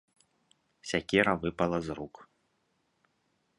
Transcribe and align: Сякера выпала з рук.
Сякера 0.91 1.33
выпала 1.45 1.77
з 1.89 1.99
рук. 2.01 2.15